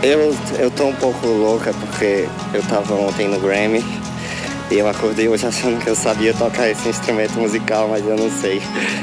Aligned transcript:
Eu, 0.00 0.32
eu 0.60 0.70
tô 0.70 0.86
um 0.86 0.94
pouco 0.94 1.26
louca 1.26 1.74
porque 1.74 2.28
eu 2.54 2.62
tava 2.68 2.94
ontem 2.94 3.26
no 3.26 3.40
Grammy 3.40 3.82
e 4.70 4.74
eu 4.74 4.88
acordei 4.88 5.28
hoje 5.28 5.44
achando 5.44 5.82
que 5.82 5.90
eu 5.90 5.96
sabia 5.96 6.32
tocar 6.32 6.68
esse 6.68 6.88
instrumento 6.88 7.32
musical, 7.32 7.88
mas 7.88 8.06
eu 8.06 8.16
não 8.16 8.30
sei. 8.30 8.62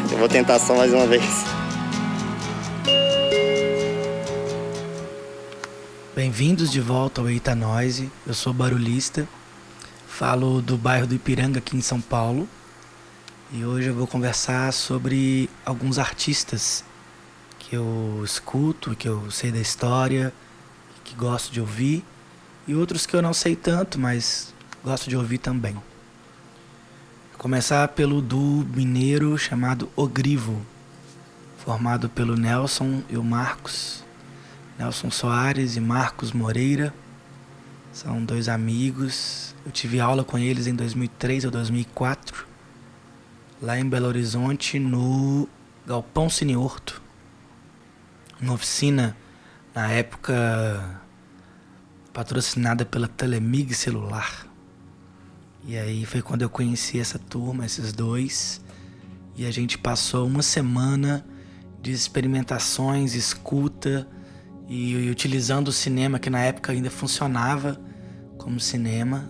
Eu 0.10 0.18
vou 0.18 0.30
tentar 0.30 0.58
só 0.58 0.74
mais 0.74 0.94
uma 0.94 1.06
vez. 1.06 1.26
Bem-vindos 6.16 6.72
de 6.72 6.80
volta 6.80 7.20
ao 7.20 7.30
Eita 7.30 7.54
Noise. 7.54 8.10
Eu 8.26 8.34
sou 8.34 8.54
barulhista, 8.54 9.28
falo 10.08 10.62
do 10.62 10.78
bairro 10.78 11.08
do 11.08 11.16
Ipiranga 11.16 11.60
aqui 11.60 11.76
em 11.76 11.82
São 11.82 12.00
Paulo. 12.00 12.48
E 13.52 13.66
hoje 13.66 13.90
eu 13.90 13.94
vou 13.94 14.08
conversar 14.08 14.72
sobre 14.72 15.50
alguns 15.66 16.00
artistas 16.00 16.86
que 17.60 17.76
eu 17.76 18.22
escuto, 18.24 18.96
que 18.96 19.10
eu 19.10 19.30
sei 19.30 19.52
da 19.52 19.60
história, 19.60 20.34
que 21.06 21.16
gosto 21.16 21.54
de 21.54 21.62
ouvir, 21.62 22.04
e 22.68 22.76
outros 22.76 23.06
que 23.06 23.16
eu 23.16 23.22
não 23.22 23.34
sei 23.34 23.56
tanto, 23.56 23.98
mas 23.98 24.54
gosto 24.84 25.10
de 25.10 25.16
ouvir 25.16 25.38
também. 25.38 25.74
Vou 25.74 25.84
começar 27.38 27.88
pelo 27.90 28.22
duo 28.22 28.66
mineiro 28.66 29.38
chamado 29.38 29.90
Ogrivo, 29.96 30.66
formado 31.60 32.10
pelo 32.10 32.36
Nelson 32.36 33.04
e 33.08 33.16
o 33.16 33.24
Marcos. 33.24 34.04
Nelson 34.78 35.10
Soares 35.10 35.78
e 35.78 35.80
Marcos 35.80 36.34
Moreira. 36.34 36.94
São 37.94 38.24
dois 38.26 38.50
amigos. 38.50 39.56
Eu 39.66 39.72
tive 39.72 40.00
aula 40.00 40.24
com 40.24 40.38
eles 40.38 40.68
em 40.68 40.76
2003 40.76 41.46
ou 41.46 41.52
2004, 41.52 42.46
lá 43.62 43.80
em 43.80 43.88
Belo 43.88 44.08
Horizonte, 44.08 44.78
no 44.78 45.48
Galpão 45.88 46.28
Horto. 46.58 47.02
Uma 48.42 48.54
oficina, 48.54 49.16
na 49.76 49.92
época, 49.92 51.02
patrocinada 52.14 52.86
pela 52.86 53.10
Telemig 53.10 53.74
Celular. 53.74 54.48
E 55.68 55.78
aí 55.78 56.06
foi 56.06 56.22
quando 56.22 56.44
eu 56.44 56.50
conheci 56.50 56.98
essa 56.98 57.20
turma, 57.20 57.66
esses 57.66 57.92
dois. 57.92 58.62
E 59.36 59.46
a 59.46 59.52
gente 59.52 59.78
passou 59.78 60.26
uma 60.26 60.42
semana 60.42 61.26
de 61.82 61.92
experimentações, 61.92 63.14
escuta 63.16 64.08
e, 64.70 64.94
e 64.94 65.10
utilizando 65.10 65.68
o 65.68 65.74
cinema 65.74 66.20
que 66.20 66.30
na 66.30 66.40
época 66.40 66.72
ainda 66.72 66.90
funcionava 66.90 67.78
como 68.38 68.60
cinema 68.62 69.28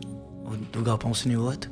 do 0.72 0.84
Galpão 0.84 1.12
Horto 1.12 1.72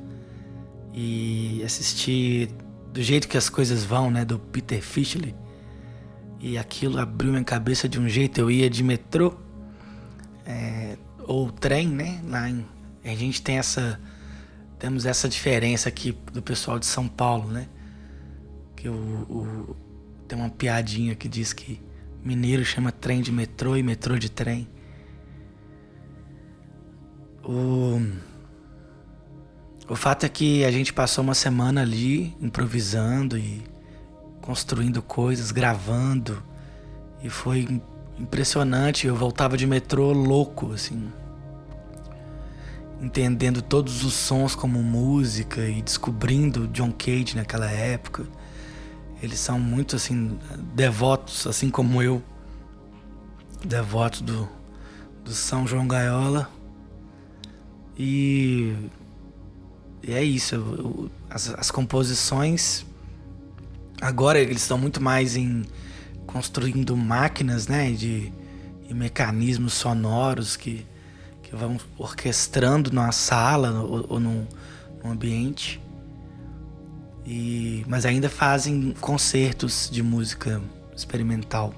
e 0.94 1.61
assisti 1.64 2.50
do 2.92 3.03
jeito 3.03 3.28
que 3.28 3.38
as 3.38 3.50
coisas 3.50 3.83
vão, 3.83 4.09
né, 4.09 4.26
do 4.26 4.39
Peter 4.39 4.81
Fischley. 4.81 5.36
E 6.45 6.58
aquilo 6.58 6.99
abriu 6.99 7.31
minha 7.31 7.44
cabeça 7.44 7.88
de 7.88 7.97
um 7.97 8.09
jeito. 8.09 8.38
Eu 8.41 8.52
ia 8.52 8.69
de 8.69 8.83
metrô 8.83 9.33
é, 10.45 10.97
ou 11.25 11.49
trem, 11.49 11.88
né? 11.88 12.22
Lá 12.27 12.49
em, 12.49 12.66
a 13.02 13.16
gente 13.16 13.41
tem 13.41 13.58
essa 13.58 13.97
temos 14.77 15.05
essa 15.05 15.30
diferença 15.30 15.88
aqui 15.88 16.11
do 16.33 16.41
pessoal 16.41 16.77
de 16.77 16.86
São 16.86 17.08
Paulo, 17.08 17.49
né? 17.49 17.69
Que 18.75 18.89
o, 18.89 18.94
o 18.94 19.75
tem 20.27 20.38
uma 20.38 20.49
piadinha 20.49 21.16
que 21.16 21.30
diz 21.30 21.53
que 21.53 21.80
mineiro 22.21 22.66
chama 22.66 22.91
trem 22.91 23.21
de 23.21 23.31
metrô 23.31 23.77
e 23.77 23.81
metrô 23.81 24.19
de 24.19 24.30
trem. 24.30 24.67
O, 27.41 28.02
o 29.88 29.95
fato 29.95 30.25
é 30.25 30.30
que 30.30 30.66
a 30.66 30.71
gente 30.71 30.91
passou 30.91 31.23
uma 31.23 31.36
semana 31.36 31.81
ali 31.81 32.36
improvisando 32.41 33.38
e 33.38 33.64
construindo 34.44 35.02
coisas, 35.02 35.52
gravando. 35.52 36.44
E 37.23 37.30
foi 37.30 37.81
impressionante. 38.19 39.08
Eu 39.08 39.16
voltava 39.16 39.55
de 39.55 39.66
metrô 39.66 40.11
louco, 40.11 40.73
assim. 40.73 41.11
Entendendo 43.02 43.61
todos 43.61 44.03
os 44.03 44.14
sons 44.14 44.53
como 44.53 44.83
música 44.83 45.61
e 45.67 45.82
descobrindo 45.82 46.67
John 46.67 46.92
Cage 46.92 47.36
naquela 47.37 47.71
época. 47.71 48.26
Eles 49.21 49.39
são 49.39 49.58
muito 49.58 49.95
assim 49.95 50.37
devotos, 50.76 51.48
assim 51.48 51.70
como 51.70 52.03
eu, 52.03 52.21
devoto 53.65 54.21
do, 54.21 54.49
do 55.23 55.32
São 55.32 55.65
João 55.65 55.87
Gaiola. 55.87 56.49
E, 57.98 58.76
e 60.05 60.14
é 60.14 60.21
isso. 60.21 61.09
As, 61.30 61.49
as 61.53 61.71
composições 61.71 62.86
agora 64.03 64.39
eles 64.39 64.61
estão 64.61 64.77
muito 64.77 65.02
mais 65.02 65.36
em 65.36 65.64
construindo 66.25 66.95
máquinas, 66.95 67.67
né, 67.67 67.91
de, 67.91 68.31
de 68.87 68.93
mecanismos 68.93 69.73
sonoros 69.73 70.55
que, 70.58 70.86
que 71.41 71.55
vão 71.55 71.77
orquestrando 71.97 72.91
na 72.91 73.11
sala 73.11 73.71
ou, 73.81 74.05
ou 74.09 74.19
num, 74.19 74.45
num 75.03 75.11
ambiente. 75.11 75.81
E, 77.25 77.86
mas 77.87 78.05
ainda 78.05 78.30
fazem 78.30 78.93
concertos 78.99 79.89
de 79.91 80.03
música 80.03 80.61
experimental. 80.95 81.73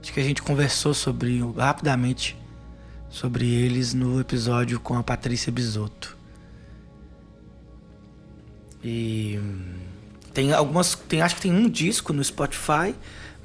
Acho 0.00 0.12
que 0.12 0.20
a 0.20 0.24
gente 0.24 0.42
conversou 0.42 0.94
sobre 0.94 1.40
rapidamente 1.56 2.36
sobre 3.08 3.46
eles 3.46 3.92
no 3.94 4.20
episódio 4.20 4.78
com 4.78 4.96
a 4.96 5.02
Patrícia 5.02 5.50
Bisotto. 5.50 6.16
E 8.84 9.40
tem 10.36 10.52
algumas, 10.52 10.94
tem 10.94 11.22
acho 11.22 11.36
que 11.36 11.40
tem 11.40 11.50
um 11.50 11.66
disco 11.66 12.12
no 12.12 12.22
Spotify, 12.22 12.94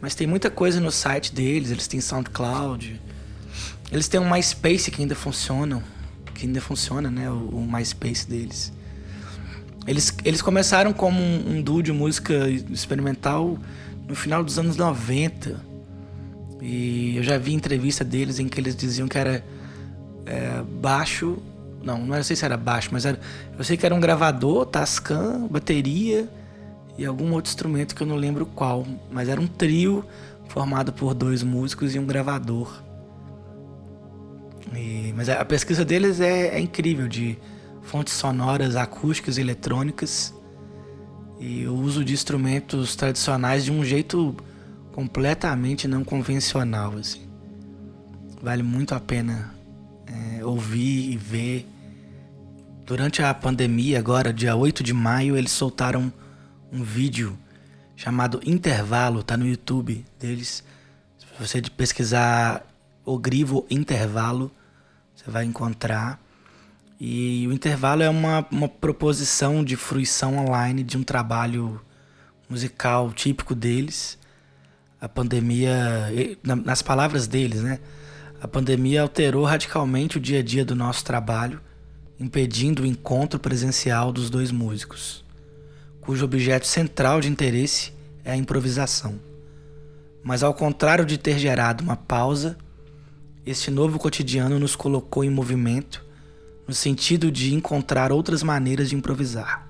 mas 0.01 0.13
tem 0.13 0.27
muita 0.27 0.51
coisa 0.51 0.81
no 0.81 0.91
site 0.91 1.33
deles, 1.33 1.71
eles 1.71 1.87
têm 1.87 2.01
SoundCloud. 2.01 2.99
Eles 3.89 4.09
têm 4.09 4.19
um 4.19 4.29
MySpace 4.29 4.91
que 4.91 5.01
ainda 5.01 5.15
funciona, 5.15 5.81
que 6.35 6.45
ainda 6.45 6.59
funciona, 6.59 7.09
né, 7.09 7.29
o, 7.29 7.47
o 7.47 7.65
MySpace 7.65 8.27
deles. 8.27 8.73
Eles, 9.87 10.13
eles 10.25 10.41
começaram 10.41 10.91
como 10.91 11.17
um, 11.17 11.55
um 11.55 11.61
duo 11.61 11.81
de 11.81 11.93
música 11.93 12.49
experimental 12.49 13.57
no 14.05 14.13
final 14.13 14.43
dos 14.43 14.59
anos 14.59 14.75
90. 14.75 15.63
E 16.61 17.15
eu 17.15 17.23
já 17.23 17.37
vi 17.37 17.53
entrevista 17.53 18.03
deles 18.03 18.37
em 18.37 18.49
que 18.49 18.59
eles 18.59 18.75
diziam 18.75 19.07
que 19.07 19.17
era 19.17 19.41
é, 20.25 20.61
baixo. 20.61 21.37
Não, 21.81 22.05
não 22.05 22.21
sei 22.21 22.35
se 22.35 22.43
era 22.43 22.57
baixo, 22.57 22.89
mas 22.91 23.05
era, 23.05 23.17
eu 23.57 23.63
sei 23.63 23.77
que 23.77 23.85
era 23.85 23.95
um 23.95 23.99
gravador, 24.01 24.65
Tascam, 24.65 25.47
bateria 25.47 26.27
e 26.97 27.05
algum 27.05 27.31
outro 27.33 27.49
instrumento 27.49 27.95
que 27.95 28.03
eu 28.03 28.07
não 28.07 28.15
lembro 28.15 28.45
qual. 28.45 28.85
Mas 29.11 29.29
era 29.29 29.39
um 29.39 29.47
trio 29.47 30.05
formado 30.47 30.91
por 30.91 31.13
dois 31.13 31.43
músicos 31.43 31.95
e 31.95 31.99
um 31.99 32.05
gravador. 32.05 32.83
E, 34.75 35.13
mas 35.15 35.29
a 35.29 35.43
pesquisa 35.43 35.83
deles 35.83 36.19
é, 36.19 36.55
é 36.55 36.59
incrível 36.59 37.07
de 37.07 37.37
fontes 37.81 38.13
sonoras 38.13 38.75
acústicas 38.75 39.37
eletrônicas 39.37 40.33
e 41.39 41.65
o 41.65 41.73
uso 41.73 42.05
de 42.05 42.13
instrumentos 42.13 42.95
tradicionais 42.95 43.65
de 43.65 43.71
um 43.71 43.83
jeito 43.83 44.35
completamente 44.91 45.87
não 45.87 46.03
convencional. 46.03 46.93
Assim. 46.97 47.21
Vale 48.41 48.63
muito 48.63 48.93
a 48.93 48.99
pena 48.99 49.53
é, 50.05 50.45
ouvir 50.45 51.11
e 51.11 51.17
ver. 51.17 51.67
Durante 52.85 53.21
a 53.21 53.33
pandemia, 53.33 53.99
agora, 53.99 54.33
dia 54.33 54.55
8 54.55 54.83
de 54.83 54.93
maio, 54.93 55.37
eles 55.37 55.51
soltaram 55.51 56.11
um 56.71 56.83
vídeo 56.83 57.37
chamado 57.95 58.41
Intervalo, 58.45 59.23
tá 59.23 59.35
no 59.35 59.45
YouTube 59.45 60.05
deles. 60.19 60.63
Se 61.17 61.25
você 61.39 61.61
pesquisar 61.61 62.65
o 63.05 63.17
Grivo 63.17 63.65
Intervalo, 63.69 64.51
você 65.15 65.29
vai 65.29 65.45
encontrar. 65.45 66.19
E 66.99 67.47
o 67.47 67.53
intervalo 67.53 68.03
é 68.03 68.09
uma, 68.09 68.45
uma 68.51 68.67
proposição 68.67 69.63
de 69.63 69.75
fruição 69.75 70.37
online 70.37 70.83
de 70.83 70.97
um 70.97 71.03
trabalho 71.03 71.81
musical 72.47 73.11
típico 73.11 73.55
deles. 73.55 74.19
A 74.99 75.09
pandemia, 75.09 76.09
nas 76.43 76.83
palavras 76.83 77.25
deles, 77.25 77.63
né? 77.63 77.79
A 78.39 78.47
pandemia 78.47 79.01
alterou 79.01 79.45
radicalmente 79.45 80.17
o 80.17 80.19
dia 80.19 80.39
a 80.39 80.43
dia 80.43 80.65
do 80.65 80.75
nosso 80.75 81.03
trabalho, 81.03 81.59
impedindo 82.19 82.83
o 82.83 82.85
encontro 82.85 83.39
presencial 83.39 84.11
dos 84.11 84.29
dois 84.29 84.51
músicos, 84.51 85.23
cujo 86.01 86.25
objeto 86.25 86.67
central 86.67 87.21
de 87.21 87.29
interesse 87.29 87.93
é 88.25 88.31
a 88.31 88.35
improvisação. 88.35 89.19
Mas 90.23 90.43
ao 90.43 90.53
contrário 90.53 91.05
de 91.05 91.17
ter 91.17 91.39
gerado 91.39 91.83
uma 91.83 91.95
pausa, 91.95 92.57
este 93.45 93.71
novo 93.71 93.97
cotidiano 93.97 94.59
nos 94.59 94.75
colocou 94.75 95.23
em 95.23 95.29
movimento 95.29 96.03
no 96.67 96.73
sentido 96.73 97.31
de 97.31 97.53
encontrar 97.53 98.11
outras 98.11 98.43
maneiras 98.43 98.89
de 98.89 98.95
improvisar. 98.95 99.67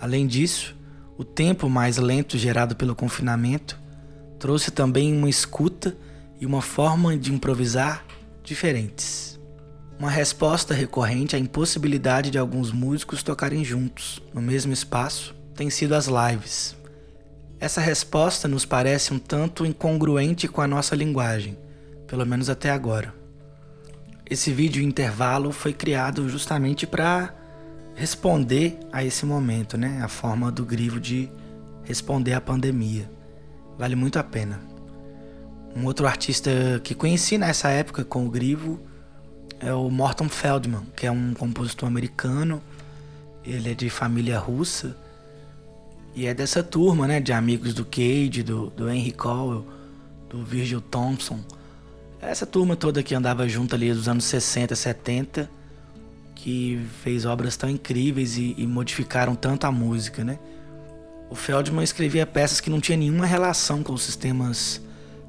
Além 0.00 0.26
disso, 0.26 0.74
o 1.16 1.24
tempo 1.24 1.68
mais 1.68 1.96
lento 1.96 2.36
gerado 2.36 2.74
pelo 2.74 2.94
confinamento 2.94 3.78
trouxe 4.38 4.70
também 4.70 5.16
uma 5.16 5.30
escuta 5.30 5.96
e 6.40 6.44
uma 6.44 6.60
forma 6.60 7.16
de 7.16 7.32
improvisar 7.32 8.04
diferentes. 8.42 9.23
Uma 9.98 10.10
resposta 10.10 10.74
recorrente 10.74 11.36
à 11.36 11.38
impossibilidade 11.38 12.30
de 12.30 12.38
alguns 12.38 12.72
músicos 12.72 13.22
tocarem 13.22 13.64
juntos, 13.64 14.20
no 14.34 14.42
mesmo 14.42 14.72
espaço, 14.72 15.34
tem 15.54 15.70
sido 15.70 15.94
as 15.94 16.06
lives. 16.06 16.76
Essa 17.60 17.80
resposta 17.80 18.48
nos 18.48 18.66
parece 18.66 19.14
um 19.14 19.18
tanto 19.18 19.64
incongruente 19.64 20.48
com 20.48 20.60
a 20.60 20.66
nossa 20.66 20.96
linguagem, 20.96 21.56
pelo 22.06 22.26
menos 22.26 22.50
até 22.50 22.70
agora. 22.70 23.14
esse 24.28 24.52
vídeo 24.52 24.82
intervalo 24.82 25.52
foi 25.52 25.72
criado 25.72 26.28
justamente 26.28 26.86
para 26.86 27.34
responder 27.94 28.78
a 28.92 29.04
esse 29.04 29.24
momento, 29.24 29.76
né? 29.76 30.00
A 30.02 30.08
forma 30.08 30.50
do 30.50 30.64
Grivo 30.64 30.98
de 30.98 31.30
responder 31.84 32.32
à 32.32 32.40
pandemia. 32.40 33.08
Vale 33.78 33.94
muito 33.94 34.18
a 34.18 34.24
pena. 34.24 34.60
Um 35.76 35.84
outro 35.84 36.06
artista 36.06 36.50
que 36.82 36.94
conheci 36.94 37.38
nessa 37.38 37.68
época 37.68 38.04
com 38.04 38.26
o 38.26 38.30
Grivo 38.30 38.80
é 39.60 39.72
o 39.72 39.90
Morton 39.90 40.28
Feldman, 40.28 40.82
que 40.96 41.06
é 41.06 41.10
um 41.10 41.34
compositor 41.34 41.88
americano. 41.88 42.62
Ele 43.44 43.70
é 43.70 43.74
de 43.74 43.90
família 43.90 44.38
russa 44.38 44.96
e 46.14 46.26
é 46.26 46.34
dessa 46.34 46.62
turma, 46.62 47.06
né, 47.08 47.20
de 47.20 47.32
amigos 47.32 47.74
do 47.74 47.84
Cage, 47.84 48.42
do, 48.42 48.70
do 48.70 48.88
Henry 48.88 49.12
Cowell, 49.12 49.66
do 50.28 50.44
Virgil 50.44 50.80
Thompson. 50.80 51.40
Essa 52.20 52.46
turma 52.46 52.76
toda 52.76 53.02
que 53.02 53.14
andava 53.14 53.48
junto 53.48 53.74
ali 53.74 53.92
dos 53.92 54.08
anos 54.08 54.24
60, 54.24 54.74
70 54.74 55.50
que 56.34 56.78
fez 57.02 57.24
obras 57.24 57.56
tão 57.56 57.70
incríveis 57.70 58.36
e, 58.36 58.54
e 58.58 58.66
modificaram 58.66 59.34
tanto 59.34 59.66
a 59.66 59.72
música, 59.72 60.22
né? 60.22 60.38
O 61.30 61.34
Feldman 61.34 61.82
escrevia 61.82 62.26
peças 62.26 62.60
que 62.60 62.68
não 62.68 62.80
tinham 62.80 62.98
nenhuma 62.98 63.24
relação 63.24 63.82
com 63.82 63.92
os 63.92 64.02
sistemas 64.02 64.80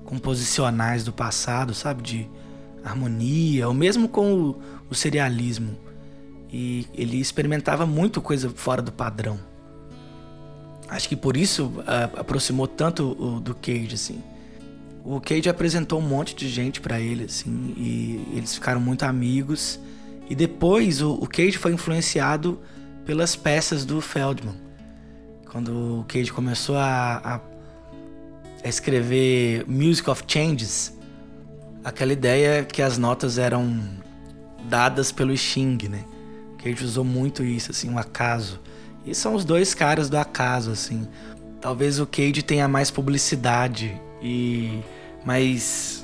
composicionais 0.04 1.04
do 1.04 1.14
passado, 1.14 1.74
sabe? 1.74 2.04
De 2.04 2.30
harmonia, 2.86 3.68
ou 3.68 3.74
mesmo 3.74 4.08
com 4.08 4.34
o, 4.34 4.62
o 4.90 4.96
serialismo. 4.96 5.76
E 6.54 6.88
ele 6.94 7.20
experimentava 7.20 7.86
muito 7.86 8.22
coisa 8.22 8.50
fora 8.50 8.82
do 8.82 8.92
padrão. 8.92 9.40
Acho 10.88 11.10
que 11.10 11.16
por 11.16 11.36
isso 11.36 11.74
a, 11.86 12.04
aproximou 12.22 12.68
tanto 12.68 13.12
o, 13.20 13.40
do 13.40 13.56
Cage, 13.56 13.96
assim. 13.96 14.24
O 15.04 15.20
Cage 15.20 15.50
apresentou 15.50 16.00
um 16.00 16.08
monte 16.08 16.36
de 16.36 16.48
gente 16.48 16.80
para 16.80 17.00
ele, 17.00 17.26
assim, 17.26 17.74
e 17.76 18.28
eles 18.34 18.54
ficaram 18.56 18.80
muito 18.80 19.04
amigos. 19.04 19.80
E 20.30 20.36
depois 20.36 21.02
o, 21.02 21.14
o 21.14 21.28
Cage 21.28 21.58
foi 21.58 21.74
influenciado 21.74 22.60
pelas 23.06 23.36
peças 23.36 23.86
do 23.86 24.02
Feldman. 24.02 24.56
Quando 25.52 26.00
o 26.00 26.06
Cage 26.08 26.32
começou 26.32 26.76
a, 26.76 27.22
a, 27.24 27.42
a 28.64 28.68
escrever 28.68 29.64
Music 29.68 30.10
of 30.10 30.24
Changes, 30.28 30.95
aquela 31.86 32.12
ideia 32.12 32.66
que 32.66 32.82
as 32.82 32.98
notas 32.98 33.38
eram 33.38 33.80
dadas 34.68 35.12
pelo 35.12 35.38
Xing, 35.38 35.78
né? 35.88 36.04
O 36.54 36.58
Cage 36.58 36.84
usou 36.84 37.04
muito 37.04 37.44
isso, 37.44 37.70
assim, 37.70 37.88
um 37.92 38.00
acaso. 38.00 38.60
E 39.06 39.14
são 39.14 39.36
os 39.36 39.46
dois 39.46 39.76
caras 39.76 40.10
do 40.10 40.18
acaso, 40.18 40.72
assim. 40.72 41.08
Talvez 41.62 42.00
o 42.00 42.08
Cage 42.08 42.42
tenha 42.42 42.68
mais 42.68 42.90
publicidade 42.90 44.02
e 44.20 44.80
mais 45.24 46.04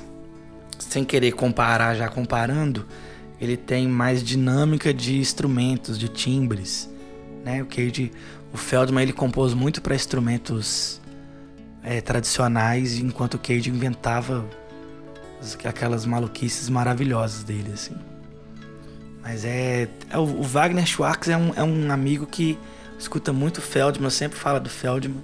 sem 0.78 1.04
querer 1.04 1.32
comparar, 1.32 1.96
já 1.96 2.08
comparando, 2.08 2.86
ele 3.40 3.56
tem 3.56 3.88
mais 3.88 4.22
dinâmica 4.22 4.94
de 4.94 5.18
instrumentos, 5.18 5.98
de 5.98 6.08
timbres, 6.08 6.88
né? 7.44 7.60
O 7.60 7.66
Cage, 7.66 8.12
o 8.52 8.56
Feldman 8.56 9.02
ele 9.02 9.12
compôs 9.12 9.52
muito 9.52 9.82
para 9.82 9.96
instrumentos 9.96 11.00
é, 11.82 12.00
tradicionais, 12.00 12.98
enquanto 12.98 13.34
o 13.34 13.38
Cage 13.38 13.68
inventava 13.68 14.44
aquelas 15.64 16.06
maluquices 16.06 16.68
maravilhosas 16.68 17.42
dele, 17.44 17.72
assim. 17.72 17.94
Mas 19.22 19.44
é, 19.44 19.88
é 20.10 20.18
o, 20.18 20.22
o, 20.22 20.42
Wagner 20.42 20.86
Schwartz 20.86 21.28
é 21.28 21.36
um, 21.36 21.54
é 21.54 21.62
um 21.62 21.90
amigo 21.92 22.26
que 22.26 22.58
escuta 22.98 23.32
muito 23.32 23.60
Feldman, 23.60 24.10
sempre 24.10 24.38
fala 24.38 24.58
do 24.58 24.68
Feldman. 24.68 25.22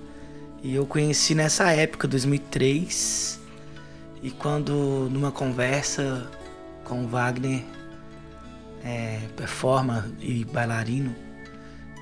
E 0.63 0.75
eu 0.75 0.87
conheci 0.87 1.35
nessa 1.35 1.71
época, 1.73 2.07
2003, 2.07 3.41
e 4.23 4.31
quando 4.31 5.09
numa 5.11 5.31
conversa 5.31 6.29
com 6.85 7.05
o 7.05 7.09
Wagner, 7.09 7.63
é, 8.85 9.21
performer 9.37 10.05
e 10.21 10.45
bailarino, 10.45 11.15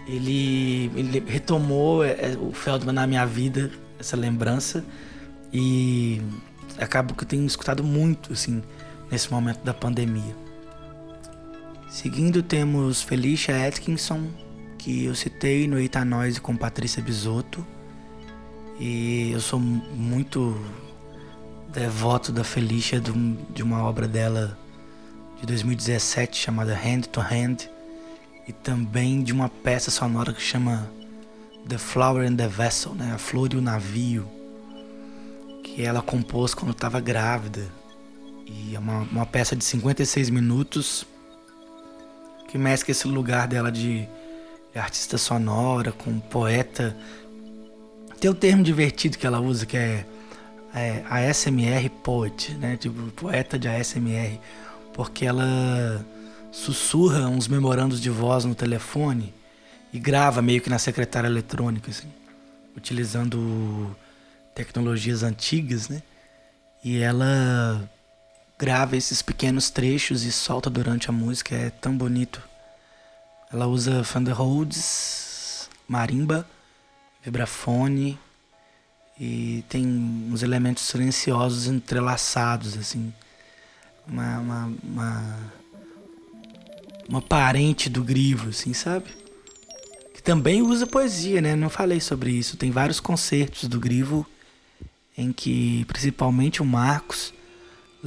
ele, 0.07 0.91
ele 0.95 1.25
retomou 1.27 2.05
é, 2.05 2.37
o 2.39 2.53
Feldman 2.53 2.95
na 2.95 3.07
minha 3.07 3.27
vida, 3.27 3.71
essa 3.99 4.17
lembrança, 4.17 4.85
e 5.53 6.23
acabo 6.79 7.15
que 7.15 7.25
eu 7.25 7.29
tenho 7.29 7.47
escutado 7.47 7.83
muito, 7.83 8.33
assim, 8.33 8.63
nesse 9.11 9.31
momento 9.31 9.63
da 9.63 9.75
pandemia. 9.75 10.35
Seguindo, 11.89 12.43
temos 12.43 13.03
Felicia 13.03 13.67
Atkinson, 13.67 14.29
que 14.79 15.05
eu 15.05 15.15
citei 15.15 15.67
no 15.67 15.79
Eita 15.79 16.05
Noise 16.05 16.41
com 16.41 16.57
Patrícia 16.57 17.03
Bisotto. 17.03 17.67
E 18.79 19.31
eu 19.33 19.41
sou 19.41 19.59
muito 19.59 20.61
devoto 21.73 22.33
da 22.33 22.45
Felicia, 22.45 23.01
de 23.01 23.63
uma 23.63 23.83
obra 23.83 24.07
dela 24.07 24.59
de 25.41 25.47
2017 25.47 26.37
chamada 26.37 26.75
Hand 26.75 27.03
to 27.13 27.21
Hand 27.21 27.69
e 28.47 28.53
também 28.53 29.23
de 29.23 29.33
uma 29.33 29.49
peça 29.49 29.91
sonora 29.91 30.33
que 30.33 30.41
chama 30.41 30.91
The 31.69 31.79
Flower 31.79 32.27
and 32.27 32.37
the 32.37 32.49
Vessel, 32.49 32.95
né? 32.95 33.13
A 33.15 33.19
Flor 33.19 33.53
e 33.53 33.57
o 33.57 33.61
Navio, 33.61 34.29
que 35.67 35.83
ela 35.83 36.01
compôs 36.01 36.55
quando 36.55 36.71
estava 36.71 37.01
grávida. 37.01 37.67
E 38.47 38.77
é 38.77 38.79
uma, 38.79 39.01
uma 39.01 39.27
peça 39.27 39.57
de 39.57 39.65
56 39.65 40.31
minutos 40.31 41.05
que 42.49 42.57
mescla 42.57 42.93
esse 42.93 43.09
lugar 43.09 43.49
dela 43.49 43.73
de, 43.73 44.09
artista 44.75 45.19
sonora 45.19 45.91
com 45.91 46.21
poeta. 46.21 46.97
Tem 48.21 48.31
o 48.31 48.35
um 48.35 48.37
termo 48.37 48.63
divertido 48.63 49.19
que 49.19 49.27
ela 49.27 49.41
usa 49.41 49.67
que 49.67 49.77
é, 49.77 50.07
é 50.75 51.03
ASMR 51.09 51.89
poet, 52.05 52.53
né? 52.55 52.77
Tipo, 52.77 53.11
poeta 53.13 53.59
de 53.59 53.69
ASMR 53.69 54.39
porque 54.93 55.27
ela 55.27 56.05
sussurra 56.53 57.27
uns 57.27 57.49
memorandos 57.49 58.01
de 58.01 58.09
voz 58.09 58.45
no 58.45 58.55
telefone 58.55 59.35
e 59.93 59.99
grava 59.99 60.41
meio 60.41 60.61
que 60.61 60.71
na 60.71 60.79
secretária 60.79 61.27
eletrônica, 61.27 61.91
assim, 61.91 62.09
utilizando 62.77 63.95
tecnologias 64.57 65.23
antigas, 65.23 65.89
né? 65.89 66.03
E 66.83 66.99
ela 66.99 67.89
grava 68.59 68.97
esses 68.97 69.23
pequenos 69.23 69.71
trechos 69.71 70.25
e 70.25 70.33
solta 70.33 70.69
durante 70.69 71.09
a 71.09 71.13
música, 71.13 71.55
é 71.55 71.71
tão 71.71 71.97
bonito. 71.97 72.43
Ela 73.53 73.69
usa 73.69 74.03
Fender 74.03 74.35
Rhodes, 74.35 75.71
marimba, 75.87 76.45
vibrafone 77.23 78.19
e 79.21 79.65
tem 79.69 79.87
uns 79.87 80.43
elementos 80.43 80.85
silenciosos 80.85 81.69
entrelaçados 81.69 82.77
assim 82.77 83.13
uma, 84.07 84.39
uma, 84.39 84.73
uma, 84.83 85.53
uma 87.09 87.23
parente 87.23 87.91
do 87.91 88.03
Grivo, 88.03 88.51
assim, 88.51 88.73
sabe? 88.73 89.07
Que 90.15 90.23
também 90.23 90.63
usa 90.63 90.87
poesia, 90.87 91.41
né? 91.41 91.57
Não 91.57 91.69
falei 91.69 92.01
sobre 92.01 92.31
isso. 92.31 92.57
Tem 92.57 92.71
vários 92.71 93.01
concertos 93.01 93.69
do 93.69 93.81
Grivo 93.81 94.27
em 95.17 95.33
que, 95.33 95.85
principalmente 95.87 96.63
o 96.63 96.65
Marcos, 96.65 97.33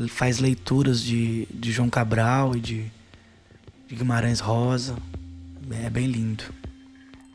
faz 0.10 0.40
leituras 0.40 1.02
de, 1.02 1.48
de 1.52 1.72
João 1.72 1.90
Cabral 1.90 2.56
e 2.56 2.60
de, 2.60 2.92
de 3.88 3.96
Guimarães 3.96 4.40
Rosa. 4.40 4.96
É 5.72 5.90
bem 5.90 6.08
lindo. 6.08 6.44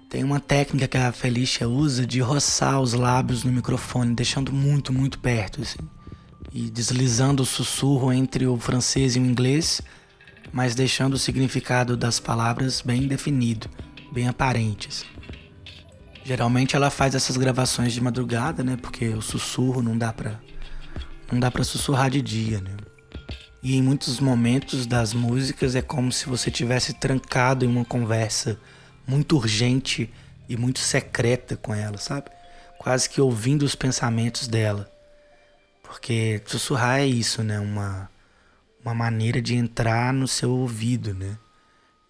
Tem 0.09 0.23
uma 0.23 0.41
técnica 0.41 0.87
que 0.87 0.97
a 0.97 1.13
Felícia 1.13 1.69
usa 1.69 2.07
de 2.07 2.21
roçar 2.21 2.81
os 2.81 2.93
lábios 2.93 3.43
no 3.45 3.53
microfone, 3.53 4.15
deixando 4.15 4.53
muito, 4.53 4.93
muito 4.93 5.19
perto, 5.19 5.63
assim 5.63 5.79
e 6.55 6.71
deslizando 6.71 7.43
o 7.43 7.47
sussurro 7.47 8.13
entre 8.13 8.47
o 8.47 8.57
francês 8.57 9.17
e 9.17 9.19
o 9.19 9.27
inglês, 9.27 9.83
mas 10.53 10.77
deixando 10.77 11.15
o 11.15 11.19
significado 11.19 11.97
das 11.97 12.21
palavras 12.21 12.81
bem 12.81 13.09
definido, 13.09 13.69
bem 14.13 14.29
aparentes. 14.29 15.05
Geralmente 16.25 16.75
ela 16.75 16.91
faz 16.91 17.15
essas 17.15 17.37
gravações 17.37 17.93
de 17.93 18.01
madrugada, 18.01 18.65
né? 18.65 18.77
Porque 18.81 19.09
o 19.09 19.21
sussurro 19.21 19.83
não 19.83 19.97
dá 19.97 20.13
para 20.13 20.41
não 21.31 21.39
dá 21.39 21.51
para 21.51 21.65
sussurrar 21.65 22.11
de 22.11 22.23
dia, 22.23 22.61
né? 22.61 22.77
E 23.63 23.77
em 23.77 23.83
muitos 23.83 24.21
momentos 24.21 24.87
das 24.87 25.13
músicas 25.15 25.75
é 25.75 25.83
como 25.83 26.13
se 26.13 26.27
você 26.27 26.51
tivesse 26.51 26.95
trancado 26.95 27.65
em 27.65 27.69
uma 27.69 27.85
conversa 27.85 28.59
muito 29.07 29.37
urgente 29.37 30.13
e 30.49 30.57
muito 30.57 30.79
secreta 30.79 31.57
com 31.57 31.75
ela, 31.75 31.99
sabe? 31.99 32.31
Quase 32.79 33.09
que 33.09 33.21
ouvindo 33.21 33.63
os 33.63 33.75
pensamentos 33.75 34.49
dela. 34.49 34.91
Porque 35.83 36.43
sussurrar 36.47 37.01
é 37.01 37.07
isso, 37.07 37.43
né? 37.43 37.59
Uma, 37.59 38.11
uma 38.83 38.95
maneira 38.95 39.41
de 39.41 39.55
entrar 39.55 40.13
no 40.13 40.29
seu 40.29 40.51
ouvido, 40.51 41.15
né? 41.15 41.37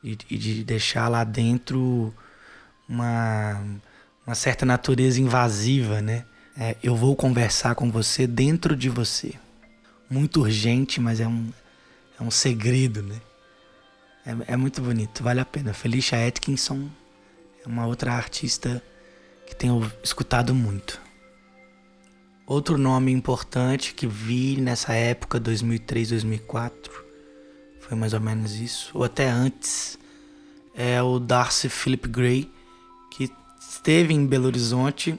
E, 0.03 0.19
e 0.31 0.37
de 0.37 0.65
deixar 0.65 1.09
lá 1.09 1.23
dentro 1.25 2.13
uma, 2.89 3.63
uma 4.27 4.35
certa 4.35 4.65
natureza 4.65 5.21
invasiva, 5.21 6.01
né? 6.01 6.25
É, 6.57 6.77
eu 6.83 6.95
vou 6.95 7.17
conversar 7.17 7.75
com 7.75 7.91
você 7.91 8.27
dentro 8.27 8.77
de 8.77 8.89
você. 8.89 9.35
Muito 10.09 10.41
urgente, 10.41 11.01
mas 11.01 11.21
é 11.21 11.27
um, 11.27 11.53
é 12.19 12.23
um 12.23 12.31
segredo, 12.31 13.03
né? 13.03 13.21
É, 14.25 14.53
é 14.55 14.57
muito 14.57 14.81
bonito, 14.81 15.23
vale 15.23 15.41
a 15.41 15.45
pena. 15.45 15.75
Felicia 15.75 16.27
Atkinson 16.27 16.89
é 17.65 17.69
uma 17.69 17.87
outra 17.87 18.13
artista 18.13 18.83
que 19.47 19.55
tenho 19.55 19.91
escutado 20.03 20.55
muito. 20.55 21.01
Outro 22.47 22.77
nome 22.77 23.11
importante 23.11 23.95
que 23.95 24.07
vi 24.07 24.61
nessa 24.61 24.93
época, 24.93 25.41
2003, 25.41 26.11
2004, 26.11 27.05
foi 27.81 27.97
mais 27.97 28.13
ou 28.13 28.21
menos 28.21 28.55
isso, 28.55 28.91
ou 28.95 29.05
até 29.05 29.29
antes, 29.29 29.99
é 30.75 31.03
o 31.03 31.19
Darcy 31.19 31.69
Philip 31.69 32.09
Gray, 32.09 32.54
esteve 33.85 34.15
em 34.15 34.25
Belo 34.25 34.47
Horizonte 34.47 35.15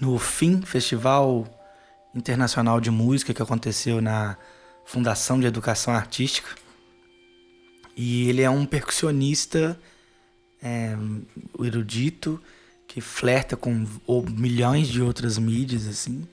no 0.00 0.16
FIM, 0.20 0.62
Festival 0.62 1.44
Internacional 2.14 2.80
de 2.80 2.92
Música, 2.92 3.34
que 3.34 3.42
aconteceu 3.42 4.00
na 4.00 4.36
Fundação 4.84 5.40
de 5.40 5.48
Educação 5.48 5.92
Artística. 5.92 6.48
E 7.96 8.28
ele 8.28 8.42
é 8.42 8.48
um 8.48 8.64
percussionista 8.64 9.76
é, 10.62 10.96
erudito 11.58 12.40
que 12.86 13.00
flerta 13.00 13.56
com 13.56 13.84
milhões 14.28 14.86
de 14.86 15.02
outras 15.02 15.36
mídias, 15.36 15.88
assim. 15.88 16.24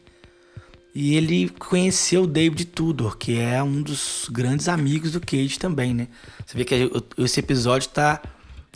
E 0.94 1.16
ele 1.16 1.50
conheceu 1.50 2.26
o 2.26 2.28
David 2.28 2.66
Tudor, 2.66 3.18
que 3.18 3.40
é 3.40 3.64
um 3.64 3.82
dos 3.82 4.30
grandes 4.32 4.68
amigos 4.68 5.14
do 5.14 5.20
Cage 5.20 5.58
também, 5.58 5.96
né? 5.96 6.10
Você 6.46 6.56
vê 6.56 6.64
que 6.64 6.92
esse 7.18 7.40
episódio 7.40 7.90
tá 7.90 8.22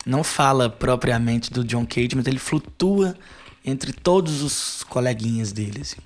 não 0.08 0.24
fala 0.24 0.70
propriamente 0.70 1.52
do 1.52 1.64
John 1.64 1.86
Cage, 1.86 2.16
mas 2.16 2.26
ele 2.26 2.40
flutua 2.40 3.16
entre 3.64 3.92
todos 3.92 4.42
os 4.42 4.84
coleguinhas 4.84 5.52
dele. 5.52 5.82
Assim. 5.82 5.98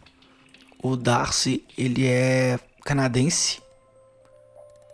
O 0.81 0.95
Darcy, 0.97 1.63
ele 1.77 2.07
é 2.07 2.59
canadense 2.83 3.61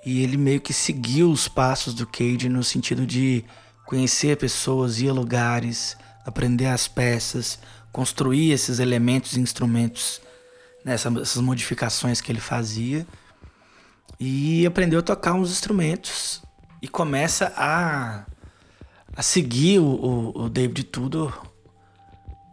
e 0.06 0.22
ele 0.22 0.38
meio 0.38 0.60
que 0.60 0.74
seguiu 0.74 1.32
os 1.32 1.48
passos 1.48 1.94
do 1.94 2.06
Cage 2.06 2.50
no 2.50 2.64
sentido 2.64 3.06
de 3.06 3.46
conhecer 3.86 4.36
pessoas, 4.38 5.00
ir 5.00 5.10
a 5.10 5.14
lugares, 5.14 5.98
aprender 6.26 6.68
as 6.68 6.88
peças, 6.88 7.58
construir 7.92 8.52
esses 8.52 8.80
elementos 8.80 9.38
e 9.38 9.40
instrumentos 9.40 10.22
né, 10.84 10.94
essas 10.94 11.38
modificações 11.38 12.22
que 12.22 12.32
ele 12.32 12.40
fazia. 12.40 13.06
E 14.20 14.66
aprendeu 14.66 15.00
a 15.00 15.04
tocar 15.04 15.34
uns 15.34 15.52
instrumentos 15.52 16.42
e 16.82 16.88
começa 16.88 17.54
a, 17.56 18.26
a 19.18 19.24
seguir 19.24 19.80
o, 19.80 19.84
o, 19.84 20.44
o 20.44 20.50
David 20.50 20.84
Tudor 20.84 21.42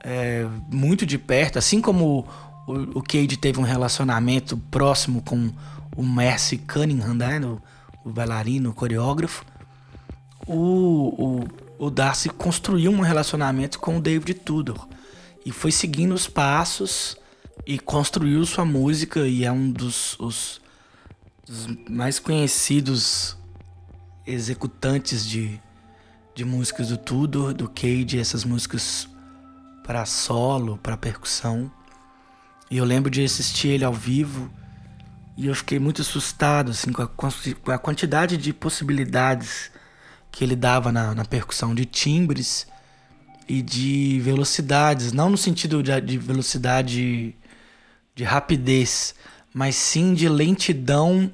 é, 0.03 0.47
muito 0.73 1.05
de 1.05 1.19
perto, 1.19 1.59
assim 1.59 1.79
como 1.79 2.27
o, 2.67 3.03
Cade 3.03 3.37
teve 3.37 3.61
um 3.61 3.65
relacionamento 3.65 4.57
próximo 4.57 5.23
com 5.23 5.53
o 5.95 6.03
Mercy 6.03 6.57
Cunningham, 6.57 7.15
né, 7.15 7.39
o, 7.41 7.61
o 8.03 8.11
bailarino, 8.11 8.71
o 8.71 8.75
coreógrafo. 8.75 9.45
O, 10.47 11.45
o, 11.79 11.87
o 11.87 11.91
Darcy 11.91 12.31
construiu 12.31 12.91
um 12.91 13.01
relacionamento 13.01 13.79
com 13.79 13.99
o 13.99 14.01
David 14.01 14.35
Tudor 14.35 14.89
e 15.45 15.53
foi 15.53 15.71
seguindo 15.71 16.15
os 16.15 16.27
passos 16.27 17.17
e 17.67 17.79
construiu 17.79 18.45
sua 18.47 18.65
música 18.65 19.27
e 19.27 19.45
é 19.45 19.53
um 19.53 19.71
dos, 19.71 20.19
os, 20.19 20.61
dos 21.47 21.67
mais 21.91 22.19
conhecidos 22.19 23.37
executantes 24.27 25.27
de, 25.27 25.61
de 26.35 26.45
músicas 26.45 26.89
do 26.89 26.97
Tudor, 26.97 27.55
do 27.55 27.69
Cage, 27.69 28.19
essas 28.19 28.45
músicas 28.45 29.09
para 29.85 30.05
solo, 30.05 30.79
para 30.79 30.97
percussão. 30.97 31.71
E 32.71 32.79
eu 32.79 32.85
lembro 32.85 33.11
de 33.11 33.23
assistir 33.23 33.69
ele 33.69 33.85
ao 33.85 33.93
vivo 33.93 34.51
e 35.37 35.47
eu 35.47 35.55
fiquei 35.55 35.79
muito 35.79 36.03
assustado 36.03 36.71
assim, 36.71 36.93
com, 36.93 37.03
a, 37.03 37.09
com 37.09 37.71
a 37.71 37.79
quantidade 37.79 38.37
de 38.37 38.53
possibilidades 38.53 39.71
que 40.33 40.43
ele 40.43 40.57
dava 40.57 40.91
na, 40.91 41.15
na 41.15 41.25
percussão 41.25 41.75
de 41.75 41.85
timbres 41.85 42.67
e 43.49 43.63
de 43.63 44.21
velocidades, 44.21 45.13
não 45.13 45.31
no 45.31 45.37
sentido 45.37 45.83
de, 45.83 46.01
de 46.01 46.19
velocidade 46.19 47.37
de 48.15 48.25
rapidez, 48.25 49.15
mas 49.53 49.77
sim 49.77 50.15
de 50.15 50.29
lentidão 50.29 51.33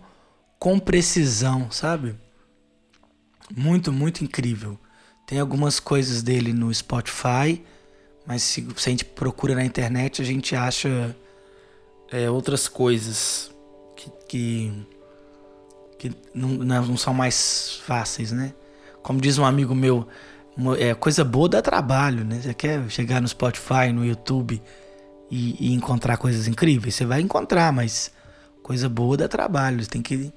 com 0.58 0.78
precisão, 0.78 1.70
sabe? 1.70 2.14
Muito, 3.56 3.92
muito 3.92 4.22
incrível. 4.22 4.78
Tem 5.30 5.38
algumas 5.38 5.78
coisas 5.78 6.24
dele 6.24 6.52
no 6.52 6.74
Spotify, 6.74 7.64
mas 8.26 8.42
se, 8.42 8.66
se 8.76 8.88
a 8.88 8.90
gente 8.90 9.04
procura 9.04 9.54
na 9.54 9.64
internet, 9.64 10.20
a 10.20 10.24
gente 10.24 10.56
acha 10.56 11.14
é, 12.10 12.28
outras 12.28 12.66
coisas 12.66 13.48
que, 13.94 14.10
que, 14.28 14.86
que 15.96 16.12
não, 16.34 16.48
não 16.48 16.96
são 16.96 17.14
mais 17.14 17.80
fáceis, 17.86 18.32
né? 18.32 18.52
Como 19.04 19.20
diz 19.20 19.38
um 19.38 19.44
amigo 19.44 19.72
meu, 19.72 20.08
é, 20.76 20.94
coisa 20.94 21.22
boa 21.22 21.48
dá 21.48 21.62
trabalho, 21.62 22.24
né? 22.24 22.40
Você 22.42 22.52
quer 22.52 22.90
chegar 22.90 23.22
no 23.22 23.28
Spotify, 23.28 23.92
no 23.94 24.04
YouTube 24.04 24.60
e, 25.30 25.68
e, 25.68 25.72
encontrar 25.72 26.16
coisas 26.16 26.48
incríveis, 26.48 26.96
você 26.96 27.06
vai 27.06 27.20
encontrar, 27.20 27.72
mas 27.72 28.10
coisa 28.64 28.88
boa 28.88 29.16
dá 29.16 29.28
trabalho. 29.28 29.86
Tem 29.86 30.02
que, 30.02 30.32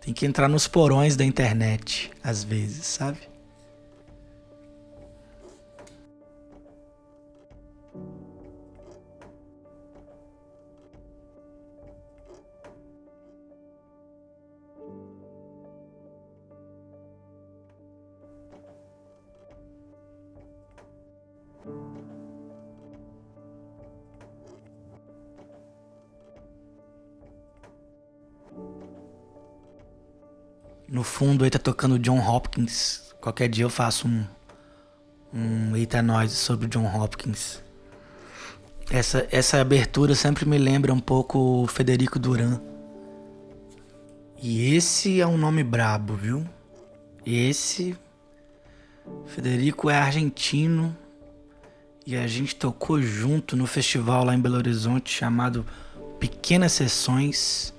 tem 0.00 0.14
que 0.14 0.24
entrar 0.24 0.46
nos 0.46 0.68
porões 0.68 1.16
da 1.16 1.24
internet, 1.24 2.08
às 2.22 2.44
vezes, 2.44 2.86
sabe? 2.86 3.31
No 30.92 31.02
fundo 31.02 31.42
aí 31.42 31.48
tá 31.48 31.58
tocando 31.58 31.98
John 31.98 32.18
Hopkins. 32.18 33.14
Qualquer 33.18 33.48
dia 33.48 33.64
eu 33.64 33.70
faço 33.70 34.06
um, 34.06 34.26
um 35.32 35.74
Eita 35.74 36.02
Noise 36.02 36.36
sobre 36.36 36.68
John 36.68 36.84
Hopkins. 36.84 37.62
Essa, 38.90 39.26
essa 39.32 39.58
abertura 39.58 40.14
sempre 40.14 40.44
me 40.44 40.58
lembra 40.58 40.92
um 40.92 41.00
pouco 41.00 41.62
o 41.62 41.66
Federico 41.66 42.18
Duran. 42.18 42.60
E 44.36 44.74
esse 44.74 45.18
é 45.18 45.26
um 45.26 45.38
nome 45.38 45.64
brabo, 45.64 46.14
viu? 46.14 46.46
Esse. 47.24 47.96
Federico 49.24 49.88
é 49.88 49.96
argentino. 49.96 50.94
E 52.06 52.14
a 52.14 52.26
gente 52.26 52.54
tocou 52.54 53.00
junto 53.00 53.56
no 53.56 53.66
festival 53.66 54.26
lá 54.26 54.34
em 54.34 54.40
Belo 54.40 54.56
Horizonte 54.56 55.10
chamado 55.10 55.64
Pequenas 56.20 56.72
Sessões. 56.72 57.72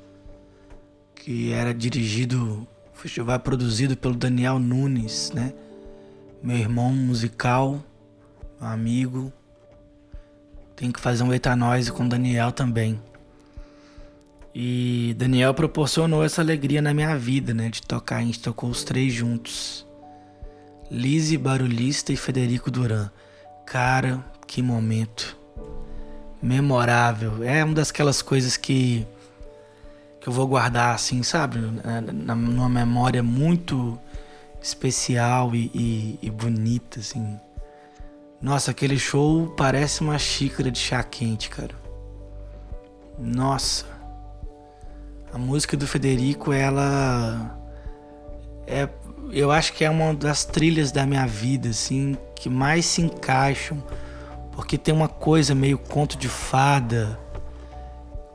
Que 1.14 1.54
era 1.54 1.76
dirigido 1.76 2.68
festival 3.04 3.38
produzido 3.38 3.98
pelo 3.98 4.16
Daniel 4.16 4.58
Nunes, 4.58 5.30
né? 5.36 5.52
Meu 6.42 6.56
irmão 6.56 6.94
musical, 6.94 7.84
amigo. 8.62 9.32
Tem 10.74 10.90
que 10.90 11.02
fazer 11.02 11.22
um 11.24 11.34
etanóise 11.34 11.92
com 11.92 12.06
o 12.06 12.10
Daniel 12.10 12.54
também. 12.54 12.98
E 14.56 15.14
Daniel 15.18 15.54
proporcionou 15.54 16.24
essa 16.24 16.42
alegria 16.42 16.82
na 16.82 16.94
minha 16.94 17.18
vida, 17.18 17.54
né? 17.54 17.68
De 17.68 17.82
tocar, 17.82 18.18
a 18.18 18.22
gente 18.22 18.40
tocou 18.40 18.70
os 18.70 18.86
três 18.86 19.12
juntos. 19.12 19.86
Lise 20.90 21.38
Barulhista 21.38 22.14
e 22.14 22.16
Federico 22.16 22.72
Duran. 22.72 23.10
Cara, 23.66 24.24
que 24.48 24.62
momento. 24.62 25.38
Memorável. 26.42 27.44
É 27.44 27.62
uma 27.66 27.74
das 27.74 27.92
coisas 28.22 28.56
que 28.56 29.06
que 30.24 30.30
eu 30.30 30.34
vou 30.34 30.48
guardar 30.48 30.96
assim, 30.96 31.22
sabe? 31.22 31.60
Na, 31.60 32.34
numa 32.34 32.70
memória 32.70 33.22
muito 33.22 34.00
especial 34.62 35.54
e, 35.54 35.70
e, 35.76 36.20
e, 36.22 36.30
bonita, 36.32 37.02
assim. 37.02 37.38
Nossa, 38.42 38.72
aquele 38.72 38.98
show 38.98 39.54
parece 39.58 40.00
uma 40.00 40.18
xícara 40.18 40.72
de 40.72 40.80
chá 40.80 41.04
quente, 41.04 41.50
cara. 41.50 41.76
Nossa. 43.20 43.86
A 45.34 45.38
música 45.38 45.76
do 45.76 45.86
Federico, 45.86 46.54
ela 46.54 47.60
é, 48.66 48.88
eu 49.30 49.52
acho 49.52 49.74
que 49.74 49.84
é 49.84 49.90
uma 49.90 50.14
das 50.14 50.46
trilhas 50.46 50.90
da 50.90 51.06
minha 51.06 51.28
vida, 51.28 51.68
assim, 51.68 52.18
que 52.34 52.50
mais 52.50 52.86
se 52.86 53.02
encaixam, 53.02 53.84
porque 54.54 54.78
tem 54.78 54.94
uma 54.94 55.10
coisa 55.10 55.54
meio 55.54 55.78
conto 55.78 56.18
de 56.18 56.30
fada 56.30 57.20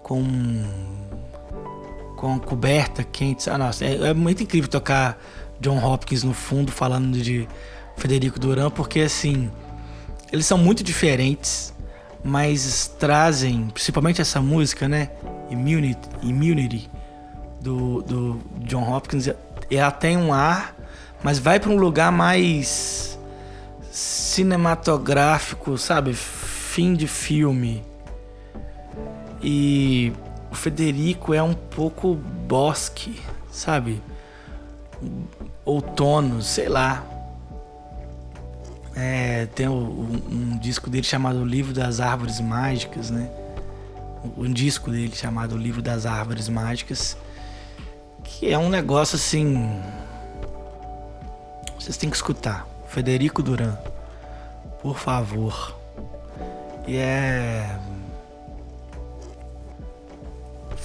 com 0.03 0.23
com 2.19 2.37
coberta 2.37 3.05
quente. 3.05 3.49
Ah, 3.49 3.57
nossa, 3.57 3.85
é, 3.85 4.09
é, 4.09 4.13
muito 4.13 4.43
incrível 4.43 4.69
tocar 4.69 5.17
John 5.61 5.79
Hopkins 5.79 6.25
no 6.25 6.35
fundo 6.35 6.73
falando 6.73 7.17
de 7.17 7.49
Federico 7.97 8.41
Duran, 8.41 8.71
porque 8.71 9.03
assim, 9.03 9.49
eles 10.33 10.45
são 10.45 10.59
muito 10.59 10.83
diferentes, 10.83 11.73
mas 12.25 12.93
trazem, 12.99 13.69
principalmente 13.73 14.21
essa 14.21 14.41
música, 14.41 14.89
né? 14.89 15.11
Immunity, 15.49 16.09
Immunity 16.21 16.91
do, 17.61 18.03
do 18.03 18.41
John 18.65 18.93
Hopkins, 18.93 19.31
ela 19.71 19.91
tem 19.93 20.17
um 20.17 20.33
ar, 20.33 20.75
mas 21.23 21.39
vai 21.39 21.61
para 21.61 21.71
um 21.71 21.77
lugar 21.77 22.11
mais 22.11 23.17
cinematográfico, 23.93 25.79
sabe? 25.79 26.15
Fim 26.15 26.95
de 26.95 27.07
filme. 27.07 27.85
E 29.41 30.13
o 30.51 30.55
Federico 30.55 31.35
é 31.35 31.43
um 31.43 31.55
pouco 31.55 32.15
bosque, 32.15 33.21
sabe? 33.51 34.03
outono, 35.65 36.41
sei 36.43 36.69
lá. 36.69 37.05
É, 38.95 39.47
tem 39.55 39.69
um, 39.69 40.21
um, 40.31 40.59
disco 40.59 40.91
dele 40.91 41.05
chamado 41.05 41.45
Livro 41.45 41.73
das 41.73 42.01
Árvores 42.01 42.41
Mágicas, 42.41 43.11
né? 43.11 43.31
Um 44.37 44.53
disco 44.53 44.91
dele 44.91 45.15
chamado 45.15 45.57
Livro 45.57 45.81
das 45.81 46.05
Árvores 46.05 46.49
Mágicas, 46.49 47.17
que 48.25 48.51
é 48.51 48.59
um 48.59 48.69
negócio 48.69 49.15
assim. 49.15 49.81
Vocês 51.79 51.97
têm 51.97 52.11
que 52.11 52.17
escutar. 52.17 52.67
Federico 52.89 53.43
Duran, 53.43 53.77
por 54.83 54.99
favor. 54.99 55.77
E 56.87 56.97
é. 56.97 57.79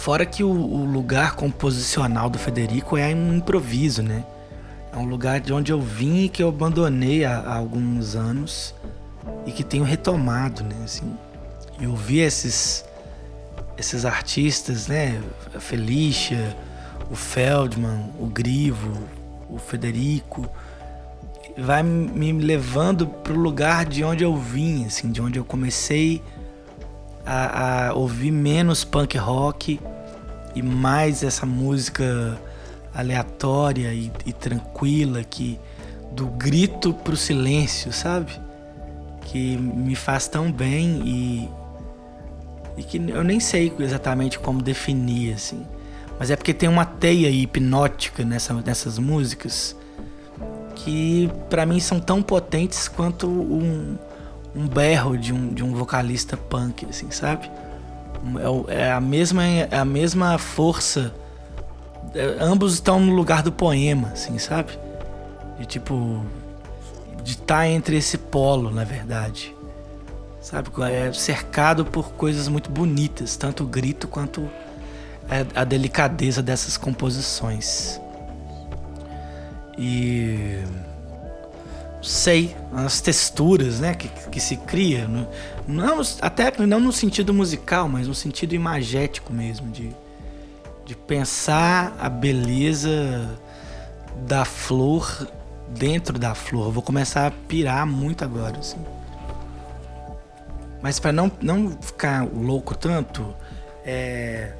Fora 0.03 0.25
que 0.25 0.43
o, 0.43 0.49
o 0.49 0.83
lugar 0.83 1.33
composicional 1.33 2.29
do 2.29 2.37
Federico 2.37 2.97
é 2.97 3.15
um 3.15 3.37
improviso, 3.37 4.03
né? 4.03 4.25
É 4.91 4.97
um 4.97 5.05
lugar 5.05 5.39
de 5.39 5.53
onde 5.53 5.71
eu 5.71 5.79
vim 5.79 6.25
e 6.25 6.29
que 6.29 6.43
eu 6.43 6.49
abandonei 6.49 7.23
há, 7.23 7.37
há 7.39 7.55
alguns 7.55 8.13
anos 8.13 8.75
e 9.45 9.51
que 9.53 9.63
tenho 9.63 9.85
retomado, 9.85 10.61
né? 10.61 10.75
Assim, 10.83 11.09
e 11.79 11.87
ouvir 11.87 12.19
esses, 12.19 12.83
esses 13.77 14.03
artistas, 14.03 14.87
né? 14.87 15.23
A 15.55 15.59
Felícia, 15.61 16.53
o 17.09 17.15
Feldman, 17.15 18.09
o 18.19 18.25
Grivo, 18.25 18.91
o 19.49 19.57
Federico, 19.57 20.49
vai 21.57 21.81
me 21.81 22.33
levando 22.33 23.07
para 23.07 23.31
o 23.31 23.37
lugar 23.37 23.85
de 23.85 24.03
onde 24.03 24.25
eu 24.25 24.35
vim, 24.35 24.85
assim, 24.85 25.13
de 25.13 25.21
onde 25.21 25.39
eu 25.39 25.45
comecei 25.45 26.21
a, 27.25 27.87
a 27.87 27.93
ouvir 27.93 28.31
menos 28.31 28.83
punk 28.83 29.17
rock 29.17 29.79
e 30.55 30.61
mais 30.61 31.23
essa 31.23 31.45
música 31.45 32.39
aleatória 32.93 33.93
e, 33.93 34.11
e 34.25 34.33
tranquila 34.33 35.23
que 35.23 35.59
do 36.11 36.27
grito 36.27 36.93
pro 36.93 37.17
silêncio, 37.17 37.91
sabe? 37.91 38.31
Que 39.25 39.57
me 39.57 39.95
faz 39.95 40.27
tão 40.27 40.51
bem 40.51 41.01
e, 41.05 41.49
e 42.77 42.83
que 42.83 42.97
eu 42.97 43.23
nem 43.23 43.39
sei 43.39 43.73
exatamente 43.79 44.37
como 44.37 44.61
definir 44.61 45.33
assim. 45.33 45.65
Mas 46.19 46.29
é 46.29 46.35
porque 46.35 46.53
tem 46.53 46.69
uma 46.69 46.85
teia 46.85 47.29
hipnótica 47.29 48.23
nessa, 48.23 48.53
nessas 48.53 48.99
músicas 48.99 49.75
que 50.75 51.29
para 51.49 51.65
mim 51.65 51.79
são 51.79 51.99
tão 51.99 52.21
potentes 52.21 52.87
quanto 52.87 53.27
um, 53.27 53.97
um 54.55 54.67
berro 54.67 55.17
de 55.17 55.33
um, 55.33 55.53
de 55.53 55.63
um 55.63 55.73
vocalista 55.73 56.37
punk, 56.37 56.85
assim, 56.89 57.09
sabe? 57.09 57.49
É, 58.67 58.83
é 58.85 58.91
a 58.91 59.01
mesma, 59.01 59.45
é 59.45 59.75
a 59.75 59.85
mesma 59.85 60.37
força 60.37 61.13
é, 62.13 62.37
ambos 62.39 62.73
estão 62.73 62.99
no 62.99 63.13
lugar 63.13 63.41
do 63.41 63.51
poema, 63.51 64.09
assim, 64.09 64.37
sabe? 64.37 64.77
De 65.57 65.65
tipo. 65.65 66.23
De 67.23 67.31
estar 67.31 67.59
tá 67.59 67.67
entre 67.67 67.95
esse 67.97 68.17
polo, 68.17 68.69
na 68.69 68.83
verdade. 68.83 69.55
Sabe? 70.41 70.69
É 70.91 71.11
cercado 71.13 71.85
por 71.85 72.11
coisas 72.13 72.47
muito 72.47 72.69
bonitas, 72.69 73.37
tanto 73.37 73.63
o 73.63 73.67
grito 73.67 74.07
quanto 74.07 74.49
a 75.55 75.63
delicadeza 75.63 76.43
dessas 76.43 76.77
composições. 76.77 77.99
E. 79.77 80.59
Sei, 82.03 82.55
as 82.73 82.99
texturas 82.99 83.79
né, 83.79 83.95
que, 83.95 84.09
que 84.29 84.39
se 84.39 84.57
cria. 84.57 85.07
Não, 85.65 86.01
até 86.21 86.51
não 86.65 86.79
no 86.79 86.91
sentido 86.91 87.33
musical, 87.33 87.87
mas 87.87 88.07
no 88.07 88.13
sentido 88.13 88.53
imagético 88.53 89.31
mesmo, 89.31 89.71
de 89.71 89.91
de 90.85 90.95
pensar 90.95 91.95
a 91.99 92.09
beleza 92.09 93.37
da 94.27 94.45
flor 94.45 95.27
dentro 95.69 96.19
da 96.19 96.35
flor. 96.35 96.71
Vou 96.71 96.83
começar 96.83 97.27
a 97.27 97.31
pirar 97.31 97.85
muito 97.85 98.23
agora, 98.23 98.59
assim. 98.59 98.79
Mas 100.81 100.99
para 100.99 101.11
não, 101.13 101.31
não 101.41 101.71
ficar 101.81 102.27
louco 102.27 102.75
tanto, 102.75 103.33
é, 103.85 104.53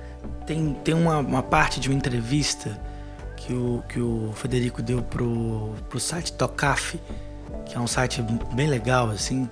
tem, 0.46 0.74
tem 0.84 0.94
uma, 0.94 1.18
uma, 1.18 1.44
parte 1.44 1.80
de 1.80 1.90
uma 1.90 1.96
entrevista 1.96 2.80
que 3.36 3.54
o, 3.54 3.84
que 3.90 4.00
o 4.00 4.32
Federico 4.34 4.82
deu 4.82 5.02
pro, 5.02 5.74
pro 5.90 6.00
site 6.00 6.32
Tocaf, 6.32 6.98
que 7.66 7.78
é 7.78 7.80
um 7.80 7.88
site 7.88 8.24
bem 8.54 8.68
legal, 8.68 9.10
assim, 9.10 9.50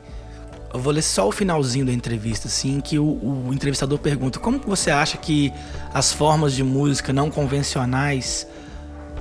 eu 0.73 0.79
vou 0.79 0.93
ler 0.93 1.01
só 1.01 1.27
o 1.27 1.31
finalzinho 1.31 1.85
da 1.85 1.91
entrevista, 1.91 2.47
assim, 2.47 2.79
que 2.79 2.97
o, 2.97 3.03
o 3.47 3.53
entrevistador 3.53 3.99
pergunta: 3.99 4.39
como 4.39 4.57
você 4.59 4.89
acha 4.89 5.17
que 5.17 5.51
as 5.93 6.13
formas 6.13 6.53
de 6.53 6.63
música 6.63 7.11
não 7.11 7.29
convencionais 7.29 8.47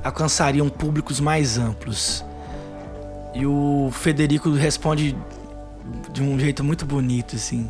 alcançariam 0.02 0.68
públicos 0.68 1.18
mais 1.18 1.58
amplos? 1.58 2.24
E 3.34 3.44
o 3.46 3.90
Federico 3.92 4.50
responde 4.50 5.16
de 6.12 6.22
um 6.22 6.38
jeito 6.38 6.62
muito 6.62 6.84
bonito, 6.86 7.36
assim. 7.36 7.68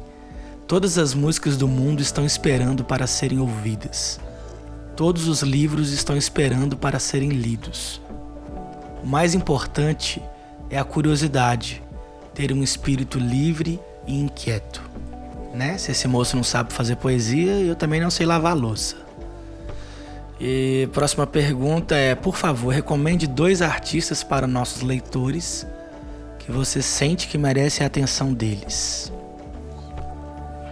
Todas 0.66 0.98
as 0.98 1.14
músicas 1.14 1.56
do 1.56 1.66
mundo 1.66 2.00
estão 2.00 2.24
esperando 2.24 2.84
para 2.84 3.06
serem 3.06 3.40
ouvidas. 3.40 4.20
Todos 4.94 5.26
os 5.26 5.42
livros 5.42 5.90
estão 5.90 6.16
esperando 6.16 6.76
para 6.76 6.98
serem 6.98 7.30
lidos. 7.30 8.00
O 9.02 9.06
mais 9.06 9.34
importante 9.34 10.22
é 10.22 10.39
a 10.78 10.85
curiosidade 10.85 11.83
ter 12.35 12.52
um 12.52 12.62
espírito 12.62 13.18
livre 13.18 13.80
e 14.06 14.18
inquieto. 14.18 14.83
Né? 15.54 15.76
Se 15.78 15.90
esse 15.90 16.06
moço 16.06 16.37
não 16.37 16.44
sabe 16.44 16.72
fazer 16.72 16.96
poesia, 16.96 17.52
eu 17.52 17.74
também 17.74 18.00
não 18.00 18.11
sei 18.11 18.24
lavar 18.24 18.56
louça. 18.56 18.96
E 20.40 20.88
próxima 20.92 21.26
pergunta 21.26 21.94
é: 21.94 22.14
por 22.14 22.37
favor, 22.37 22.72
recomende 22.72 23.26
dois 23.26 23.61
artistas 23.61 24.22
para 24.22 24.46
nossos 24.46 24.83
leitores 24.83 25.66
que 26.38 26.50
você 26.50 26.80
sente 26.80 27.28
que 27.28 27.37
merecem 27.37 27.85
a 27.85 27.87
atenção 27.88 28.33
deles. 28.33 29.12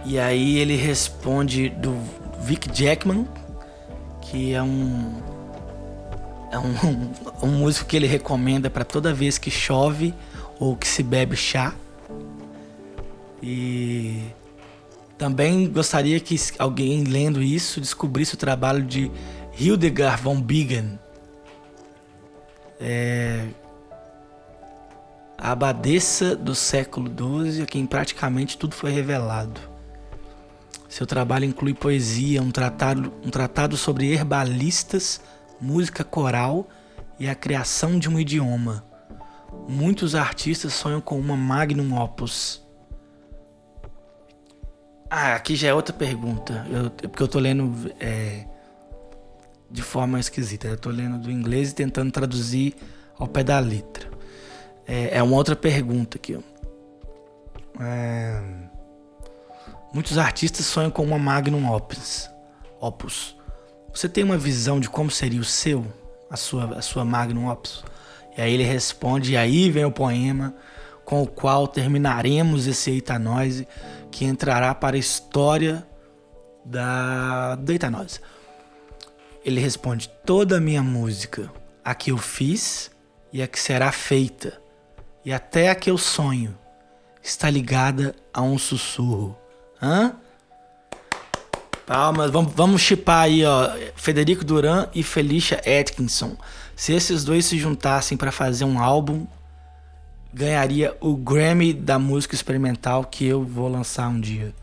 E 0.05 0.17
aí 0.17 0.57
ele 0.57 0.75
responde 0.75 1.69
do 1.69 1.95
Vic 2.41 2.67
Jackman, 2.73 3.27
que 4.21 4.53
é 4.53 4.63
um 4.63 5.13
é 6.51 6.57
um, 6.57 7.13
um 7.47 7.51
músico 7.59 7.87
que 7.87 7.95
ele 7.95 8.07
recomenda 8.07 8.69
para 8.69 8.83
toda 8.83 9.13
vez 9.13 9.37
que 9.37 9.51
chove 9.51 10.13
ou 10.59 10.75
que 10.75 10.87
se 10.87 11.03
bebe 11.03 11.35
chá. 11.35 11.73
E 13.41 14.23
também 15.17 15.69
gostaria 15.69 16.19
que 16.19 16.35
alguém 16.57 17.03
lendo 17.03 17.41
isso 17.41 17.79
descobrisse 17.79 18.33
o 18.33 18.37
trabalho 18.37 18.83
de 18.83 19.11
Hildegard 19.57 20.21
von 20.21 20.41
Bingen, 20.41 20.97
é, 22.79 23.45
a 25.37 25.51
abadesa 25.51 26.35
do 26.35 26.55
século 26.55 27.09
XII, 27.09 27.63
a 27.63 27.65
quem 27.65 27.85
praticamente 27.85 28.57
tudo 28.57 28.75
foi 28.75 28.91
revelado. 28.91 29.59
Seu 30.87 31.05
trabalho 31.05 31.45
inclui 31.45 31.73
poesia, 31.73 32.41
um 32.41 32.51
tratado, 32.51 33.13
um 33.23 33.29
tratado 33.29 33.77
sobre 33.77 34.11
herbalistas, 34.11 35.21
música 35.61 36.03
coral 36.03 36.67
e 37.19 37.27
a 37.27 37.35
criação 37.35 37.99
de 37.99 38.09
um 38.09 38.19
idioma. 38.19 38.83
Muitos 39.67 40.15
artistas 40.15 40.73
sonham 40.73 41.01
com 41.01 41.19
uma 41.19 41.35
magnum 41.35 41.99
opus. 41.99 42.63
Ah, 45.09 45.35
aqui 45.35 45.55
já 45.55 45.69
é 45.69 45.73
outra 45.73 45.93
pergunta. 45.93 46.65
Eu, 46.69 46.89
porque 46.91 47.23
eu 47.23 47.27
tô 47.27 47.39
lendo 47.39 47.91
é, 47.99 48.45
de 49.69 49.81
forma 49.81 50.19
esquisita. 50.19 50.67
Eu 50.67 50.77
tô 50.77 50.89
lendo 50.89 51.17
do 51.17 51.31
inglês 51.31 51.71
e 51.71 51.75
tentando 51.75 52.11
traduzir 52.11 52.75
ao 53.17 53.27
pé 53.27 53.43
da 53.43 53.59
letra. 53.59 54.07
É, 54.87 55.17
é 55.17 55.23
uma 55.23 55.35
outra 55.35 55.55
pergunta 55.55 56.17
aqui. 56.17 56.39
É, 57.79 58.41
muitos 59.93 60.17
artistas 60.17 60.65
sonham 60.65 60.91
com 60.91 61.03
uma 61.03 61.17
magnum 61.17 61.71
opus. 61.71 62.29
opus. 62.79 63.38
Você 63.93 64.07
tem 64.07 64.23
uma 64.23 64.37
visão 64.37 64.79
de 64.79 64.89
como 64.89 65.09
seria 65.09 65.41
o 65.41 65.45
seu, 65.45 65.85
a 66.29 66.37
sua, 66.37 66.77
a 66.77 66.81
sua 66.81 67.03
magnum 67.03 67.49
opus? 67.49 67.83
E 68.37 68.41
aí 68.41 68.53
ele 68.53 68.63
responde, 68.63 69.33
e 69.33 69.37
aí 69.37 69.69
vem 69.69 69.85
o 69.85 69.91
poema 69.91 70.55
com 71.03 71.23
o 71.23 71.27
qual 71.27 71.67
terminaremos 71.67 72.67
esse 72.67 72.91
Eitanose, 72.91 73.67
que 74.11 74.25
entrará 74.25 74.75
para 74.75 74.95
a 74.95 74.99
história 74.99 75.85
da, 76.63 77.55
do 77.55 77.71
Eitanose. 77.71 78.19
Ele 79.43 79.59
responde: 79.59 80.09
toda 80.25 80.57
a 80.57 80.61
minha 80.61 80.83
música, 80.83 81.51
a 81.83 81.95
que 81.95 82.11
eu 82.11 82.17
fiz 82.17 82.91
e 83.33 83.41
a 83.41 83.47
que 83.47 83.59
será 83.59 83.91
feita, 83.91 84.61
e 85.25 85.33
até 85.33 85.69
a 85.69 85.75
que 85.75 85.89
eu 85.89 85.97
sonho, 85.97 86.57
está 87.21 87.49
ligada 87.49 88.15
a 88.33 88.41
um 88.41 88.57
sussurro. 88.57 89.37
Hã? 89.81 90.15
Palmas, 91.89 92.29
vamos, 92.29 92.53
vamos 92.55 92.81
chipar 92.83 93.23
aí, 93.23 93.43
ó. 93.43 93.67
Federico 93.95 94.45
Duran 94.45 94.85
e 94.93 95.01
Felicia 95.01 95.57
Atkinson. 95.57 96.37
Se 96.75 96.93
esses 96.93 97.23
dois 97.23 97.45
se 97.45 97.57
juntassem 97.57 98.15
para 98.15 98.31
fazer 98.31 98.63
um 98.63 98.77
álbum, 98.77 99.25
ganharia 100.31 100.95
o 101.01 101.15
Grammy 101.15 101.73
da 101.73 101.97
música 101.97 102.35
experimental 102.35 103.03
que 103.05 103.25
eu 103.25 103.43
vou 103.43 103.67
lançar 103.67 104.07
um 104.07 104.19
dia. 104.19 104.53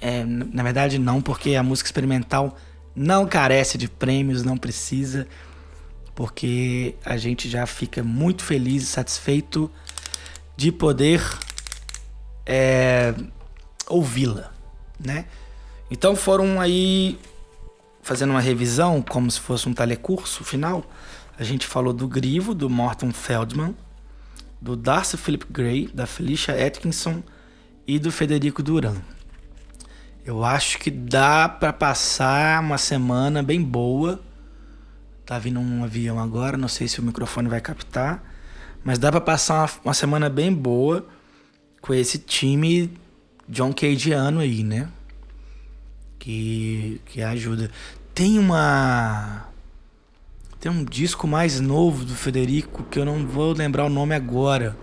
É, 0.00 0.22
na 0.22 0.62
verdade, 0.62 1.00
não, 1.00 1.20
porque 1.20 1.56
a 1.56 1.64
música 1.64 1.88
experimental 1.88 2.56
não 2.94 3.26
carece 3.26 3.76
de 3.76 3.88
prêmios, 3.88 4.44
não 4.44 4.56
precisa. 4.56 5.26
porque 6.14 6.94
a 7.04 7.16
gente 7.16 7.50
já 7.50 7.66
fica 7.66 8.04
muito 8.04 8.44
feliz 8.44 8.84
e 8.84 8.86
satisfeito 8.86 9.68
de 10.56 10.70
poder 10.70 11.20
é, 12.46 13.12
ouvi-la, 13.88 14.52
né? 14.96 15.24
Então 15.94 16.16
foram 16.16 16.60
aí 16.60 17.16
fazendo 18.02 18.30
uma 18.30 18.40
revisão, 18.40 19.00
como 19.00 19.30
se 19.30 19.38
fosse 19.38 19.68
um 19.68 19.72
telecurso 19.72 20.42
final. 20.42 20.84
A 21.38 21.44
gente 21.44 21.68
falou 21.68 21.92
do 21.92 22.08
Grivo, 22.08 22.52
do 22.52 22.68
Morton 22.68 23.12
Feldman, 23.12 23.76
do 24.60 24.74
Darcy 24.74 25.16
Philip 25.16 25.46
Gray, 25.48 25.88
da 25.94 26.04
Felicia 26.04 26.66
Atkinson 26.66 27.22
e 27.86 27.96
do 27.96 28.10
Federico 28.10 28.60
Duran. 28.60 28.96
Eu 30.24 30.44
acho 30.44 30.80
que 30.80 30.90
dá 30.90 31.48
para 31.48 31.72
passar 31.72 32.60
uma 32.60 32.76
semana 32.76 33.40
bem 33.40 33.62
boa. 33.62 34.20
Tá 35.24 35.38
vindo 35.38 35.60
um 35.60 35.84
avião 35.84 36.18
agora, 36.18 36.56
não 36.56 36.66
sei 36.66 36.88
se 36.88 36.98
o 36.98 37.04
microfone 37.04 37.48
vai 37.48 37.60
captar, 37.60 38.20
mas 38.82 38.98
dá 38.98 39.12
para 39.12 39.20
passar 39.20 39.60
uma, 39.60 39.70
uma 39.84 39.94
semana 39.94 40.28
bem 40.28 40.52
boa 40.52 41.06
com 41.80 41.94
esse 41.94 42.18
time 42.18 42.90
John 43.48 43.72
Cageano 43.72 44.40
aí, 44.40 44.64
né? 44.64 44.88
Que, 46.24 47.02
que 47.04 47.20
ajuda. 47.20 47.70
Tem 48.14 48.38
uma. 48.38 49.46
Tem 50.58 50.72
um 50.72 50.82
disco 50.82 51.26
mais 51.26 51.60
novo 51.60 52.02
do 52.02 52.14
Federico 52.14 52.82
que 52.84 52.98
eu 52.98 53.04
não 53.04 53.26
vou 53.26 53.52
lembrar 53.52 53.84
o 53.84 53.90
nome 53.90 54.14
agora. 54.14 54.74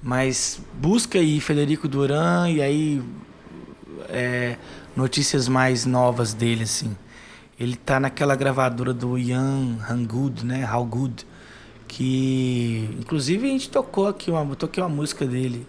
Mas 0.00 0.60
busca 0.74 1.18
aí 1.18 1.40
Federico 1.40 1.88
Duran 1.88 2.48
e 2.50 2.62
aí 2.62 3.02
é, 4.08 4.56
notícias 4.94 5.48
mais 5.48 5.84
novas 5.84 6.32
dele, 6.34 6.62
assim. 6.62 6.96
Ele 7.58 7.74
tá 7.74 7.98
naquela 7.98 8.36
gravadora 8.36 8.94
do 8.94 9.18
Ian 9.18 9.76
Hanggood, 9.90 10.46
né? 10.46 10.72
How 10.72 10.84
Good. 10.84 11.26
Que 11.88 12.88
inclusive 13.00 13.44
a 13.44 13.50
gente 13.50 13.68
tocou 13.70 14.06
aqui 14.06 14.30
uma, 14.30 14.54
toquei 14.54 14.80
uma 14.80 14.88
música 14.88 15.26
dele 15.26 15.66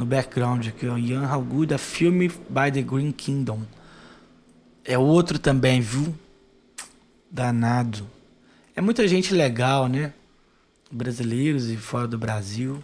no 0.00 0.06
background 0.06 0.66
aqui, 0.66 0.86
o 0.86 0.96
Ian 0.96 1.26
Hallgood, 1.26 1.74
a 1.74 1.78
Film 1.78 2.20
by 2.48 2.72
the 2.72 2.80
Green 2.80 3.12
Kingdom. 3.12 3.60
É 4.82 4.96
outro 4.96 5.38
também, 5.38 5.82
viu? 5.82 6.14
Danado. 7.30 8.08
É 8.74 8.80
muita 8.80 9.06
gente 9.06 9.34
legal, 9.34 9.88
né? 9.88 10.14
Brasileiros 10.90 11.68
e 11.68 11.76
fora 11.76 12.08
do 12.08 12.16
Brasil. 12.16 12.82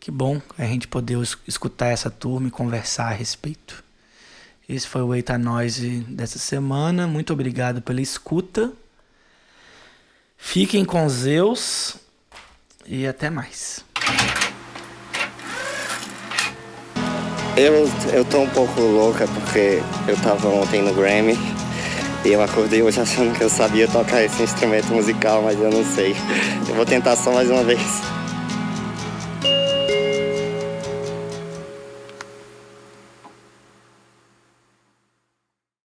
Que 0.00 0.10
bom 0.10 0.40
a 0.56 0.64
gente 0.64 0.88
poder 0.88 1.18
escutar 1.46 1.88
essa 1.88 2.10
turma 2.10 2.48
e 2.48 2.50
conversar 2.50 3.08
a 3.08 3.14
respeito. 3.14 3.84
Esse 4.66 4.88
foi 4.88 5.02
o 5.02 5.14
Eita 5.14 5.36
Noise 5.36 6.00
dessa 6.08 6.38
semana. 6.38 7.06
Muito 7.06 7.34
obrigado 7.34 7.82
pela 7.82 8.00
escuta. 8.00 8.72
Fiquem 10.38 10.82
com 10.82 11.06
Zeus 11.10 11.96
e 12.86 13.06
até 13.06 13.28
mais. 13.28 13.84
Eu, 17.56 17.86
eu 18.14 18.24
tô 18.24 18.40
um 18.40 18.48
pouco 18.48 18.80
louca 18.80 19.26
porque 19.28 19.82
eu 20.08 20.16
tava 20.16 20.48
ontem 20.48 20.80
no 20.80 20.94
Grammy 20.94 21.38
e 22.24 22.32
eu 22.32 22.40
acordei 22.40 22.82
hoje 22.82 22.98
achando 22.98 23.36
que 23.36 23.44
eu 23.44 23.50
sabia 23.50 23.86
tocar 23.86 24.22
esse 24.22 24.42
instrumento 24.42 24.92
musical, 24.92 25.42
mas 25.42 25.60
eu 25.60 25.70
não 25.70 25.84
sei. 25.84 26.16
Eu 26.66 26.74
vou 26.74 26.86
tentar 26.86 27.14
só 27.14 27.30
mais 27.30 27.50
uma 27.50 27.62
vez. 27.62 27.80